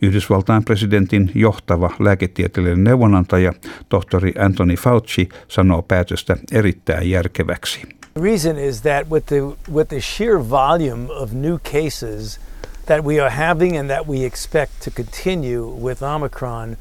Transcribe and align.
Yhdysvaltain 0.01 0.63
presidentin 0.63 1.31
johtava 1.35 1.89
lääketieteellinen 1.99 2.83
neuvonantaja, 2.83 3.53
tohtori 3.89 4.33
Anthony 4.39 4.75
Fauci, 4.75 5.29
sanoo 5.47 5.81
päätöstä 5.81 6.37
erittäin 6.51 7.09
järkeväksi. 7.09 7.96
The 8.17 8.23
reason 8.23 8.57
is 8.57 8.81
that 8.81 9.09
with 9.09 9.27
the, 9.27 9.55
with 9.67 9.89
the 9.89 10.01
sheer 10.01 10.39
volume 10.39 11.11
of 11.11 11.35
new 11.35 11.59
cases 11.59 12.39
that 12.87 13.03
we 13.03 13.19
are 13.19 13.29
having 13.29 13.77
and 13.77 13.91
that 13.91 14.07
we 14.07 14.23
expect 14.23 14.81
to 14.81 14.89
continue 14.89 15.67
with 15.67 16.01
Omicron, 16.01 16.77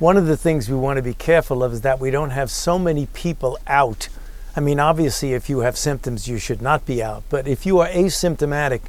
one 0.00 0.16
of 0.16 0.26
the 0.26 0.36
things 0.36 0.68
we 0.68 0.74
want 0.74 0.96
to 0.96 1.02
be 1.02 1.14
careful 1.14 1.62
of 1.62 1.72
is 1.74 1.82
that 1.82 2.00
we 2.00 2.10
don't 2.10 2.30
have 2.30 2.50
so 2.50 2.76
many 2.76 3.06
people 3.06 3.56
out– 3.68 4.08
I 4.56 4.58
mean, 4.58 4.80
obviously, 4.80 5.32
if 5.32 5.48
you 5.48 5.60
have 5.60 5.78
symptoms, 5.78 6.26
you 6.26 6.38
should 6.38 6.60
not 6.60 6.86
be 6.86 7.00
out. 7.00 7.22
But 7.30 7.46
if 7.46 7.64
you 7.64 7.78
are 7.78 7.88
asymptomatic 7.88 8.80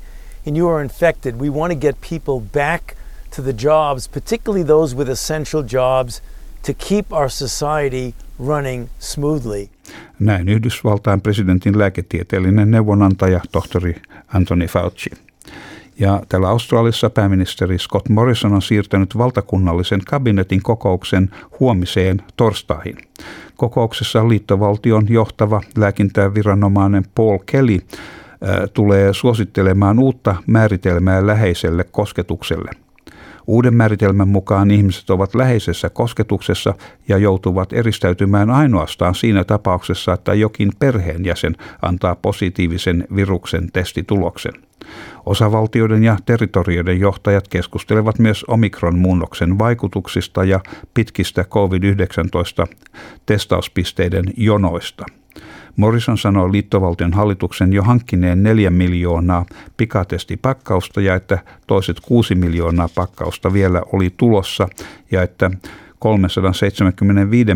and 0.43 0.57
you 0.57 0.67
are 0.69 0.81
infected, 0.81 1.39
we 1.39 1.49
want 1.49 1.69
to 1.69 1.75
get 1.75 2.01
people 2.01 2.39
back 2.39 2.95
to 3.29 3.43
the 3.43 3.53
jobs, 3.53 4.07
particularly 4.07 4.63
those 4.63 4.95
with 4.95 5.07
essential 5.07 5.61
jobs, 5.61 6.19
to 6.63 6.73
keep 6.73 7.13
our 7.13 7.29
society 7.29 8.15
running 8.39 8.89
smoothly. 8.97 9.69
Näin 10.19 10.49
Yhdysvaltain 10.49 11.21
presidentin 11.21 11.79
lääketieteellinen 11.79 12.71
neuvonantaja, 12.71 13.41
tohtori 13.51 13.95
Anthony 14.33 14.65
Fauci. 14.65 15.09
Ja 15.99 16.21
täällä 16.29 16.49
Australiassa 16.49 17.09
pääministeri 17.09 17.77
Scott 17.77 18.09
Morrison 18.09 18.53
on 18.53 18.61
siirtänyt 18.61 19.17
valtakunnallisen 19.17 20.01
kabinetin 20.07 20.61
kokouksen 20.63 21.29
huomiseen 21.59 22.21
torstaihin. 22.37 22.97
Kokouksessa 23.55 24.29
liittovaltion 24.29 25.05
johtava 25.09 25.61
lääkintäviranomainen 25.77 27.03
Paul 27.15 27.37
Kelly 27.45 27.79
tulee 28.73 29.13
suosittelemaan 29.13 29.99
uutta 29.99 30.35
määritelmää 30.47 31.27
läheiselle 31.27 31.83
kosketukselle. 31.83 32.71
Uuden 33.47 33.73
määritelmän 33.73 34.27
mukaan 34.27 34.71
ihmiset 34.71 35.09
ovat 35.09 35.35
läheisessä 35.35 35.89
kosketuksessa 35.89 36.73
ja 37.07 37.17
joutuvat 37.17 37.73
eristäytymään 37.73 38.49
ainoastaan 38.49 39.15
siinä 39.15 39.43
tapauksessa, 39.43 40.13
että 40.13 40.33
jokin 40.33 40.71
perheenjäsen 40.79 41.55
antaa 41.81 42.15
positiivisen 42.15 43.07
viruksen 43.15 43.69
testituloksen. 43.73 44.53
Osavaltioiden 45.25 46.03
ja 46.03 46.17
territorioiden 46.25 46.99
johtajat 46.99 47.47
keskustelevat 47.47 48.19
myös 48.19 48.45
omikron-muunnoksen 48.47 49.59
vaikutuksista 49.59 50.43
ja 50.43 50.59
pitkistä 50.93 51.43
COVID-19-testauspisteiden 51.43 54.25
jonoista. 54.37 55.05
Morrison 55.75 56.17
sanoi 56.17 56.51
liittovaltion 56.51 57.13
hallituksen 57.13 57.73
jo 57.73 57.83
hankkineen 57.83 58.43
4 58.43 58.69
miljoonaa 58.69 59.45
pikatestipakkausta 59.77 61.01
ja 61.01 61.15
että 61.15 61.39
toiset 61.67 61.99
6 61.99 62.35
miljoonaa 62.35 62.89
pakkausta 62.95 63.53
vielä 63.53 63.81
oli 63.93 64.13
tulossa 64.17 64.67
ja 65.11 65.21
että 65.21 65.51
375 65.99 67.55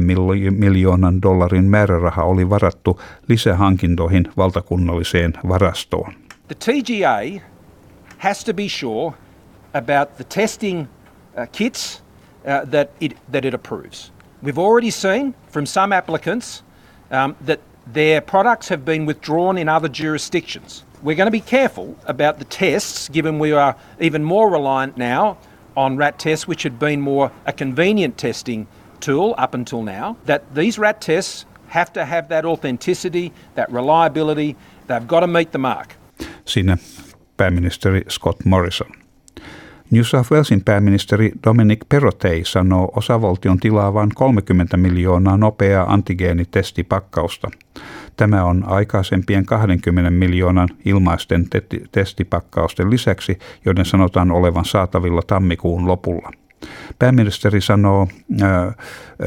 miljoonan 0.52 1.22
dollarin 1.22 1.66
määräraha 1.66 2.24
oli 2.24 2.50
varattu 2.50 3.02
lisähankintoihin 3.28 4.28
valtakunnalliseen 4.38 5.34
varastoon. 5.50 6.14
The 6.48 6.56
TGA 6.56 7.42
has 8.18 8.46
to 8.46 8.54
be 8.54 8.70
sure 8.70 9.14
about 9.74 10.16
the 10.16 10.24
testing 10.24 10.82
uh, 10.82 10.88
kits 11.52 12.04
uh, 12.46 12.70
that, 12.70 12.90
it, 13.02 13.18
that 13.32 13.46
it 13.46 13.54
approves. 13.54 14.14
We've 14.44 14.62
already 14.62 14.92
seen 14.92 15.36
from 15.52 15.66
some 15.66 15.96
applicants 15.96 16.66
um, 17.12 17.36
that 17.46 17.60
their 17.94 18.22
products 18.22 18.70
have 18.70 18.84
been 18.84 19.06
withdrawn 19.06 19.58
in 19.58 19.70
other 19.70 19.90
jurisdictions. 19.90 20.84
We're 21.04 21.16
going 21.16 21.28
to 21.28 21.32
be 21.32 21.42
careful 21.42 21.96
about 22.06 22.40
the 22.40 22.46
tests, 22.46 23.10
given 23.10 23.40
we 23.40 23.52
are 23.52 23.76
even 24.00 24.24
more 24.24 24.50
reliant 24.50 24.98
now 24.98 25.38
on 25.76 25.98
rat 25.98 26.18
tests, 26.18 26.48
which 26.48 26.64
had 26.64 26.80
been 26.80 27.02
more 27.02 27.32
a 27.46 27.54
convenient 27.54 28.18
testing 28.18 28.68
tool 29.00 29.36
up 29.38 29.54
until 29.54 29.84
now, 29.84 30.18
that 30.26 30.42
these 30.56 30.80
rat 30.80 31.02
tests 31.02 31.46
have 31.68 31.92
to 31.94 32.06
have 32.06 32.30
that 32.30 32.46
authenticity, 32.46 33.32
that 33.56 33.72
reliability. 33.72 34.56
They've 34.88 35.08
got 35.08 35.20
to 35.20 35.28
meet 35.28 35.52
the 35.52 35.58
mark. 35.58 35.96
Siinä 36.46 36.78
pääministeri 37.38 38.04
Scott 38.10 38.46
Morrison. 38.46 39.05
New 39.92 40.04
South 40.04 40.32
Walesin 40.32 40.62
pääministeri 40.66 41.32
Dominic 41.48 41.80
Perrottet 41.90 42.48
sanoo 42.48 42.92
osavaltion 42.96 43.60
tilaavan 43.60 44.10
30 44.16 44.78
miljoonaa 44.78 45.38
nopeaa 45.38 45.94
antigeenitestipakkausta. 45.94 47.52
Tämä 48.18 48.44
on 48.44 48.64
aikaisempien 48.68 49.46
20 49.46 50.12
miljoonan 50.12 50.70
ilmaisten 50.86 51.50
te- 51.50 51.64
testipakkausten 51.92 52.90
lisäksi, 52.90 53.40
joiden 53.66 53.86
sanotaan 53.86 54.32
olevan 54.32 54.66
saatavilla 54.66 55.22
tammikuun 55.28 55.88
lopulla. 55.88 56.32
Pääministeri 57.00 57.62
sanoo 57.62 58.08
ää, 58.42 58.74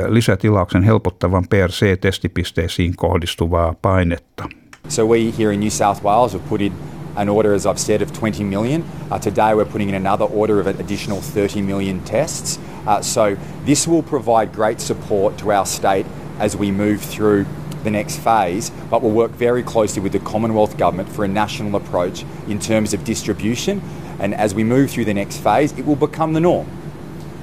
lisätilauksen 0.09 0.83
helpottavan 0.83 1.45
PRC-testipisteisiin 1.45 2.93
kohdistuvaa 2.97 3.75
painetta. 3.83 4.49
So 4.89 5.07
we 5.07 5.19
here 5.39 5.55
in 5.55 5.61
New 5.61 5.71
South 5.71 6.03
Wales 6.03 6.33
have 6.33 6.45
put 6.49 6.61
in 6.61 6.73
an 7.19 7.29
order, 7.29 7.53
as 7.53 7.67
I've 7.67 7.81
said, 7.81 8.01
of 8.01 8.13
20 8.13 8.45
million. 8.45 8.89
Uh, 9.11 9.19
today 9.19 9.53
we're 9.53 9.65
putting 9.65 9.89
in 9.89 9.97
another 9.97 10.25
order 10.25 10.61
of 10.61 10.69
an 10.69 10.81
additional 10.81 11.21
30 11.21 11.63
million 11.63 12.03
tests. 12.05 12.59
Uh, 12.87 13.03
so 13.03 13.37
this 13.65 13.89
will 13.89 14.05
provide 14.05 14.53
great 14.53 14.81
support 14.81 15.37
to 15.39 15.51
our 15.51 15.67
state 15.67 16.07
as 16.39 16.57
we 16.57 16.71
move 16.71 17.03
through 17.03 17.45
the 17.83 17.91
next 17.91 18.19
phase, 18.19 18.71
but 18.89 19.03
we'll 19.03 19.13
work 19.13 19.33
very 19.33 19.65
closely 19.65 20.01
with 20.01 20.13
the 20.13 20.21
Commonwealth 20.21 20.79
Government 20.79 21.09
for 21.09 21.25
a 21.25 21.29
national 21.29 21.75
approach 21.75 22.25
in 22.47 22.61
terms 22.61 22.95
of 22.95 23.03
distribution. 23.03 23.83
And 24.21 24.33
as 24.33 24.55
we 24.55 24.63
move 24.63 24.91
through 24.91 25.05
the 25.05 25.15
next 25.15 25.39
phase, 25.39 25.77
it 25.77 25.87
will 25.87 25.97
become 25.97 26.35
the 26.35 26.41
norm. 26.41 26.69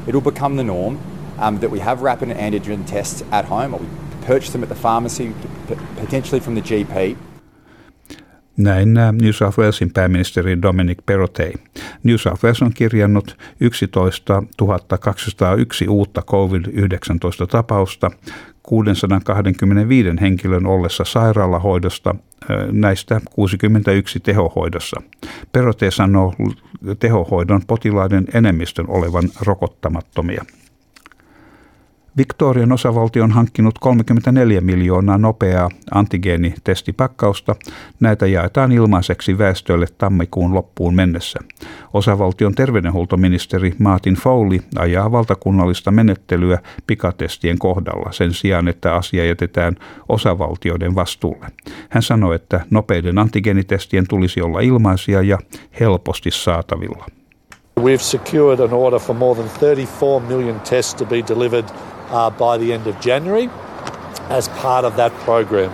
It 0.07 0.13
will 0.13 0.22
become 0.22 0.56
the 0.56 0.63
norm 0.63 1.00
um, 1.38 1.60
that 1.60 1.69
we 1.69 1.80
have 1.80 2.01
rapid 2.01 2.30
antigen 2.30 2.88
tests 2.88 3.24
at 3.31 3.45
home, 3.45 3.74
or 3.74 3.80
we 3.80 3.88
purchase 4.25 4.51
them 4.51 4.63
at 4.63 4.69
the 4.69 4.75
pharmacy, 4.75 5.33
potentially 5.98 6.39
from 6.39 6.56
the 6.56 6.62
GP. 6.62 7.18
Näin 8.57 8.94
New 8.94 9.31
South 9.31 9.60
Walesin 9.60 9.92
pääministeri 9.94 10.62
Dominic 10.62 10.98
Perrottet. 11.06 11.54
New 12.04 12.16
South 12.16 12.44
Wales 12.44 12.62
on 12.62 12.74
kirjannut 12.74 13.38
11 13.60 14.44
201 15.00 15.88
uutta 15.88 16.22
COVID-19 16.22 17.48
tapausta 17.52 18.12
625 18.63 20.10
henkilön 20.22 20.66
ollessa 20.66 21.04
sairaalahoidosta, 21.04 22.16
näistä 22.72 23.22
61 23.31 24.19
tehohoidossa. 24.19 25.01
Perote 25.51 25.92
sanoo 25.92 26.34
tehohoidon 27.00 27.62
potilaiden 27.68 28.25
enemmistön 28.34 28.86
olevan 28.90 29.30
rokottamattomia. 29.42 30.46
Victorian 32.17 32.71
osavaltio 32.71 33.23
on 33.23 33.31
hankkinut 33.31 33.79
34 33.79 34.62
miljoonaa 34.62 35.17
nopeaa 35.17 35.69
antigeenitestipakkausta. 35.91 37.56
Näitä 38.00 38.27
jaetaan 38.27 38.71
ilmaiseksi 38.71 39.38
väestölle 39.38 39.88
tammikuun 39.97 40.53
loppuun 40.53 40.95
mennessä. 40.95 41.39
Osavaltion 41.94 42.56
terveydenhuoltoministeri 42.56 43.73
Martin 43.79 44.15
Foley 44.15 44.59
ajaa 44.75 45.12
valtakunnallista 45.12 45.91
menettelyä 45.91 46.59
pikatestien 46.88 47.59
kohdalla 47.59 48.12
sen 48.12 48.33
sijaan, 48.33 48.67
että 48.67 48.95
asia 48.95 49.25
jätetään 49.25 49.75
osavaltioiden 50.09 50.95
vastuulle. 50.95 51.47
Hän 51.89 52.03
sanoi, 52.03 52.35
että 52.35 52.65
nopeiden 52.69 53.17
antigeenitestien 53.17 54.07
tulisi 54.07 54.41
olla 54.41 54.59
ilmaisia 54.59 55.21
ja 55.21 55.38
helposti 55.79 56.31
saatavilla. 56.31 57.06
We've 57.79 58.01
secured 58.01 58.59
an 58.59 58.73
order 58.73 59.00
for 59.00 59.15
more 59.15 59.41
than 59.41 59.50
34 59.59 60.19
million 60.27 60.59
tests 60.59 60.95
to 60.95 61.06
be 61.06 61.23
delivered 61.27 61.65
uh, 62.10 62.30
by 62.30 62.57
the 62.57 62.74
end 62.74 62.88
of 62.88 63.00
January 63.00 63.50
as 64.30 64.48
part 64.50 64.86
of 64.86 64.96
that 64.96 65.12
program. 65.24 65.72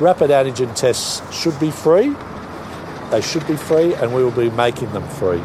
Rapid 0.00 0.30
antigen 0.30 0.74
tests 0.74 1.22
should 1.34 1.58
be 1.58 1.70
free. 1.70 2.14
They 3.10 3.20
should 3.20 3.46
be 3.46 3.56
free, 3.56 3.94
and 3.94 4.14
we 4.14 4.22
will 4.22 4.30
be 4.30 4.50
making 4.50 4.92
them 4.92 5.08
free. 5.08 5.40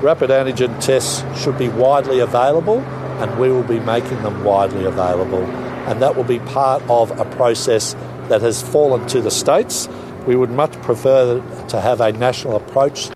Rapid 0.00 0.30
antigen 0.30 0.78
tests 0.80 1.24
should 1.42 1.58
be 1.58 1.68
widely 1.68 2.20
available, 2.20 2.80
and 3.20 3.38
we 3.38 3.50
will 3.50 3.64
be 3.64 3.80
making 3.80 4.22
them 4.22 4.44
widely 4.44 4.84
available. 4.84 5.44
And 5.88 6.00
that 6.00 6.16
will 6.16 6.24
be 6.24 6.38
part 6.38 6.82
of 6.88 7.10
a 7.18 7.24
process 7.24 7.96
that 8.28 8.42
has 8.42 8.62
fallen 8.62 9.06
to 9.08 9.20
the 9.20 9.30
states. 9.30 9.88
We 10.26 10.36
would 10.36 10.50
much 10.50 10.72
prefer 10.82 11.42
to 11.68 11.80
have 11.80 12.00
a 12.00 12.12
national 12.12 12.56
approach. 12.56 13.10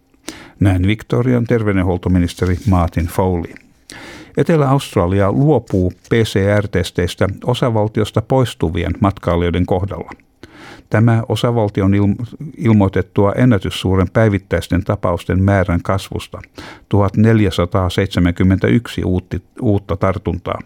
Näin 0.61 0.87
Victorian 0.87 1.47
terveydenhuoltoministeri 1.47 2.57
Martin 2.67 3.07
Foley. 3.07 3.55
Etelä-Australia 4.37 5.32
luopuu 5.32 5.93
PCR-testeistä 6.08 7.29
osavaltiosta 7.44 8.23
poistuvien 8.23 8.93
matkailijoiden 9.00 9.67
kohdalla. 9.67 10.11
Tämä 10.90 11.23
osavaltion 11.29 11.93
ilmoitettua 12.56 13.32
ennätyssuuren 13.32 14.11
päivittäisten 14.12 14.84
tapausten 14.84 15.43
määrän 15.43 15.82
kasvusta 15.82 16.40
1471 16.88 19.05
uutti, 19.05 19.43
uutta 19.61 19.96
tartuntaa. 19.96 20.58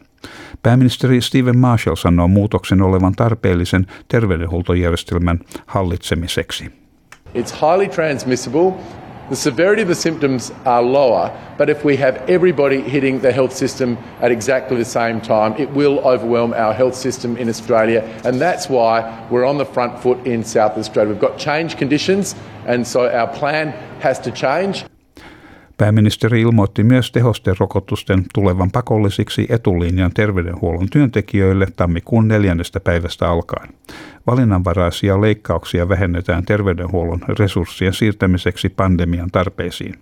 Pääministeri 0.62 1.20
Stephen 1.20 1.58
Marshall 1.58 1.96
sanoo 1.96 2.28
muutoksen 2.28 2.82
olevan 2.82 3.12
tarpeellisen 3.12 3.86
terveydenhuoltojärjestelmän 4.08 5.40
hallitsemiseksi. 5.66 6.64
It's 7.34 7.54
highly 7.60 7.88
transmissible 7.88 8.72
the 9.28 9.36
severity 9.36 9.82
of 9.82 9.88
the 9.88 9.94
symptoms 9.94 10.52
are 10.64 10.82
lower, 10.82 11.36
but 11.58 11.68
if 11.68 11.84
we 11.84 11.96
have 11.96 12.16
everybody 12.28 12.80
hitting 12.80 13.20
the 13.20 13.32
health 13.32 13.52
system 13.52 13.98
at 14.20 14.30
exactly 14.30 14.76
the 14.76 14.84
same 14.84 15.20
time, 15.20 15.54
it 15.54 15.70
will 15.70 15.98
overwhelm 16.00 16.54
our 16.54 16.72
health 16.72 16.94
system 16.94 17.36
in 17.36 17.48
Australia. 17.48 18.02
And 18.24 18.40
that's 18.40 18.68
why 18.68 19.26
we're 19.30 19.44
on 19.44 19.58
the 19.58 19.64
front 19.64 20.00
foot 20.00 20.24
in 20.26 20.44
South 20.44 20.78
Australia. 20.78 21.12
We've 21.12 21.20
got 21.20 21.38
change 21.38 21.76
conditions, 21.76 22.34
and 22.66 22.86
so 22.86 23.10
our 23.10 23.26
plan 23.26 23.70
has 24.00 24.20
to 24.20 24.30
change. 24.30 24.84
Pääministeri 25.76 26.40
ilmoitti 26.40 26.84
myös 26.84 27.12
tehosterokotusten 27.12 28.24
tulevan 28.34 28.70
pakollisiksi 28.70 29.46
etulinjan 29.48 30.10
terveydenhuollon 30.14 30.90
työntekijöille 30.90 31.66
tammikuun 31.76 32.28
neljännestä 32.28 32.80
päivästä 32.80 33.30
alkaen. 33.30 33.68
Valinnanvaraisia 34.26 35.20
leikkauksia 35.20 35.88
vähennetään 35.88 36.44
terveydenhuollon 36.44 37.20
resurssien 37.38 37.92
siirtämiseksi 37.92 38.68
pandemian 38.68 39.30
tarpeisiin. 39.30 39.94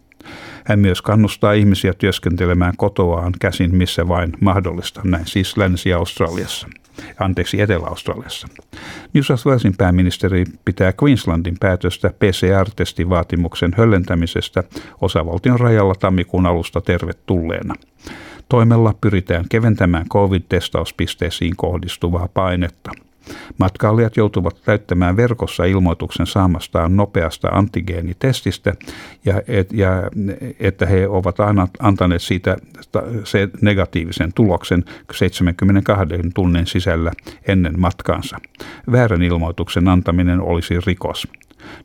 Hän 0.65 0.79
myös 0.79 1.03
kannustaa 1.03 1.53
ihmisiä 1.53 1.95
työskentelemään 1.95 2.77
kotoaan 2.77 3.33
käsin 3.41 3.77
missä 3.77 4.09
vain 4.09 4.33
mahdollista, 4.41 5.01
näin 5.05 5.27
siis 5.27 5.57
Länsi-Australiassa 5.57 6.69
anteeksi 7.21 7.61
Etelä-Australiassa. 7.61 8.49
New 9.15 9.23
South 9.23 9.47
Walesin 9.47 9.77
pääministeri 9.77 10.45
pitää 10.65 10.93
Queenslandin 11.03 11.57
päätöstä 11.61 12.09
PCR-testivaatimuksen 12.09 13.75
höllentämisestä 13.77 14.65
osavaltion 15.01 15.61
rajalla 15.61 15.95
tammikuun 15.95 16.47
alusta 16.47 16.81
tervetulleena. 16.81 17.75
Toimella 18.49 18.95
pyritään 19.01 19.45
keventämään 19.49 20.09
covid-testauspisteisiin 20.09 21.57
kohdistuvaa 21.57 22.29
painetta– 22.35 22.91
Matkailijat 23.59 24.17
joutuvat 24.17 24.63
täyttämään 24.65 25.17
verkossa 25.17 25.65
ilmoituksen 25.65 26.27
saamastaan 26.27 26.97
nopeasta 26.97 27.49
antigeenitestistä 27.49 28.75
ja, 29.25 29.43
et, 29.49 29.73
ja 29.73 29.89
että 30.61 30.87
he 30.87 31.09
ovat 31.09 31.41
aina 31.41 31.69
antaneet 31.79 32.23
siitä 32.23 32.57
se 33.25 33.49
negatiivisen 33.61 34.33
tuloksen 34.35 34.85
72 35.13 36.07
tunnin 36.35 36.67
sisällä 36.67 37.13
ennen 37.49 37.81
matkaansa. 37.81 38.39
Väärän 38.93 39.23
ilmoituksen 39.23 39.89
antaminen 39.89 40.41
olisi 40.41 40.75
rikos. 40.87 41.29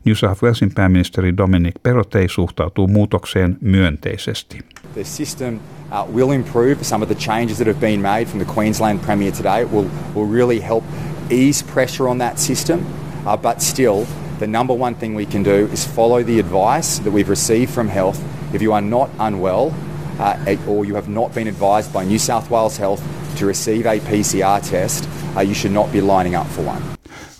New 0.04 0.14
South 0.14 0.42
Walesin 0.42 0.70
pääministeri 0.74 1.36
Dominic 1.36 1.74
Perrottet 1.82 2.30
suhtautuu 2.30 2.88
muutokseen 2.88 3.56
myönteisesti. 3.60 4.58
The 4.94 5.04
system 5.04 5.54
uh, 5.54 6.14
will 6.14 6.30
improve. 6.30 6.76
Some 6.82 7.02
of 7.02 7.08
the 7.08 7.18
changes 7.18 7.56
that 7.56 7.66
have 7.66 7.80
been 7.80 8.00
made 8.00 8.24
from 8.24 8.44
the 8.44 8.54
Queensland 8.54 9.00
Premier 9.00 9.32
today 9.32 9.64
will, 9.64 9.88
will 10.14 10.32
really 10.32 10.60
help 10.60 10.84
ease 11.30 11.62
pressure 11.62 12.08
on 12.08 12.18
that 12.18 12.38
system, 12.38 12.84
uh, 13.26 13.36
but 13.36 13.62
still, 13.62 14.06
the 14.38 14.46
number 14.46 14.74
one 14.74 14.94
thing 14.94 15.14
we 15.14 15.26
can 15.26 15.42
do 15.42 15.68
is 15.72 15.86
follow 15.86 16.22
the 16.22 16.38
advice 16.40 16.98
that 16.98 17.10
we've 17.10 17.28
received 17.28 17.72
from 17.72 17.88
health. 17.88 18.18
If 18.54 18.62
you 18.62 18.72
are 18.72 18.80
not 18.80 19.10
unwell 19.18 19.72
uh, 20.18 20.56
or 20.66 20.84
you 20.86 20.94
have 20.94 21.08
not 21.08 21.34
been 21.34 21.48
advised 21.48 21.92
by 21.92 22.04
New 22.04 22.18
South 22.18 22.50
Wales 22.50 22.78
Health 22.78 23.02
to 23.38 23.46
receive 23.46 23.86
a 23.86 24.00
PCR 24.00 24.60
test, 24.70 25.08
uh, 25.36 25.40
you 25.40 25.54
should 25.54 25.72
not 25.72 25.92
be 25.92 26.00
lining 26.00 26.36
up 26.36 26.46
for 26.46 26.62
one. 26.62 26.82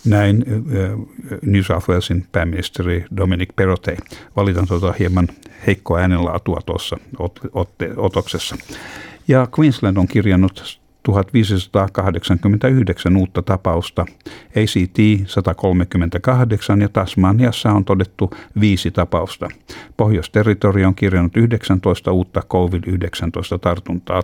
Näin 0.05 0.43
New 1.41 1.63
South 1.63 1.89
Walesin 1.89 2.25
pääministeri 2.31 3.05
Dominic 3.17 3.49
Perrottet. 3.55 3.99
Valitan 4.35 4.67
tuota 4.67 4.93
hieman 4.99 5.27
heikkoa 5.67 5.99
äänenlaatua 5.99 6.59
tuossa 6.65 6.97
otoksessa. 7.97 8.55
Ja 9.27 9.47
Queensland 9.59 9.97
on 9.97 10.07
kirjannut 10.07 10.80
1589 11.03 13.17
uutta 13.17 13.41
tapausta, 13.41 14.05
ACT 14.49 15.27
138 15.27 16.81
ja 16.81 16.89
Tasmaniassa 16.89 17.71
on 17.71 17.85
todettu 17.85 18.31
viisi 18.59 18.91
tapausta. 18.91 19.47
Pohjois-territorio 19.97 20.87
on 20.87 20.95
kirjannut 20.95 21.37
19 21.37 22.11
uutta 22.11 22.41
COVID-19 22.49 23.59
tartuntaa 23.61 24.23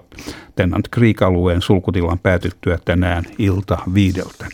Tennant 0.56 0.88
Creek-alueen 0.96 1.62
sulkutilan 1.62 2.20
päätyttyä 2.20 2.80
tänään 2.86 3.24
ilta 3.38 3.78
viideltä. 3.94 4.48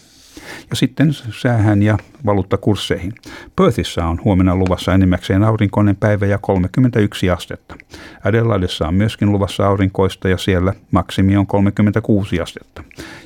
Ja 0.70 0.76
sitten 0.76 1.14
säähän 1.42 1.84
ja 1.84 1.98
valuuttakursseihin. 2.26 3.14
Perthissä 3.56 4.06
on 4.06 4.22
huomenna 4.24 4.56
luvassa 4.56 4.94
enimmäkseen 4.94 5.44
aurinkoinen 5.44 5.96
päivä 5.96 6.26
ja 6.26 6.38
31 6.38 7.30
astetta. 7.30 7.76
Adelaidessa 8.24 8.88
on 8.88 8.94
myöskin 8.94 9.32
luvassa 9.32 9.68
aurinkoista 9.68 10.30
ja 10.30 10.38
siellä 10.38 10.74
maksimi 10.92 11.38
on 11.38 11.48
36 11.48 12.40
astetta. 12.40 12.84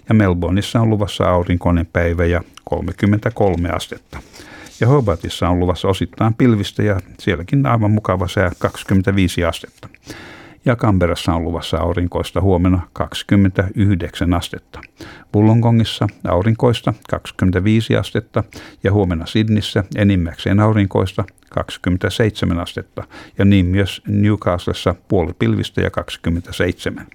Ja 0.10 0.16
Melbourneissa 0.16 0.82
on 0.82 0.90
luvassa 0.90 1.24
aurinkoinen 1.24 1.86
päivä 1.86 2.26
ja 2.26 2.42
33 2.64 3.70
astetta. 3.70 4.20
Ja 4.80 4.88
Hobartissa 4.88 5.50
on 5.50 5.60
luvassa 5.60 5.88
osittain 5.88 6.34
pilvistä 6.34 6.84
ja 6.84 7.00
sielläkin 7.20 7.66
aivan 7.66 7.92
mukava 7.92 8.28
sää 8.28 8.52
25 8.60 9.44
astetta 9.44 9.88
ja 10.68 10.76
Kamperassa 10.76 11.34
on 11.34 11.44
luvassa 11.44 11.78
aurinkoista 11.78 12.42
huomenna 12.42 12.82
29 12.94 14.34
astetta. 14.34 14.80
Wollongongissa 15.36 16.08
aurinkoista 16.28 16.94
25 17.10 17.96
astetta 17.96 18.44
ja 18.84 18.92
huomenna 18.92 19.26
Sydnissä 19.26 19.84
enimmäkseen 19.96 20.60
aurinkoista 20.60 21.24
27 21.50 22.60
astetta 22.60 23.04
ja 23.38 23.46
niin 23.46 23.66
myös 23.66 24.02
Newcastlessa 24.08 24.96
puoli 25.08 25.34
pilvistä 25.40 25.82
ja 25.82 25.92
27. 25.92 27.08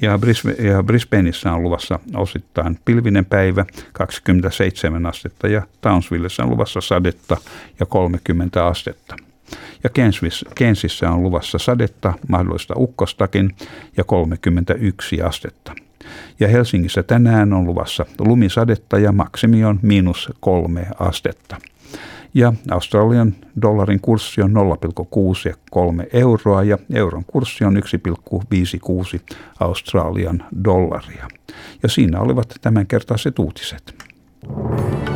Ja, 0.00 0.18
Brisbane, 0.18 0.56
ja 0.56 0.82
Brisbaneissa 0.82 1.52
on 1.52 1.62
luvassa 1.62 1.98
osittain 2.14 2.78
pilvinen 2.84 3.24
päivä 3.24 3.64
27 3.92 5.06
astetta 5.06 5.48
ja 5.48 5.62
Townsvillessä 5.80 6.42
on 6.42 6.50
luvassa 6.50 6.80
sadetta 6.80 7.36
ja 7.80 7.86
30 7.86 8.66
astetta 8.66 9.16
ja 9.84 9.90
Kensissä 10.54 11.10
on 11.10 11.22
luvassa 11.22 11.58
sadetta, 11.58 12.12
mahdollista 12.28 12.74
ukkostakin 12.76 13.54
ja 13.96 14.04
31 14.04 15.22
astetta. 15.22 15.72
Ja 16.40 16.48
Helsingissä 16.48 17.02
tänään 17.02 17.52
on 17.52 17.66
luvassa 17.66 18.06
lumisadetta 18.18 18.98
ja 18.98 19.12
maksimi 19.12 19.64
on 19.64 19.78
miinus 19.82 20.32
kolme 20.40 20.86
astetta. 20.98 21.56
Ja 22.34 22.52
Australian 22.70 23.34
dollarin 23.62 24.00
kurssi 24.00 24.42
on 24.42 24.50
0,6 24.50 25.48
ja 25.48 25.54
3 25.70 26.06
euroa 26.12 26.62
ja 26.62 26.78
euron 26.94 27.24
kurssi 27.24 27.64
on 27.64 27.76
1,56 27.76 29.36
Australian 29.60 30.44
dollaria. 30.64 31.28
Ja 31.82 31.88
siinä 31.88 32.20
olivat 32.20 32.54
tämänkertaiset 32.60 33.38
uutiset. 33.38 33.94
Haluatko 34.48 35.15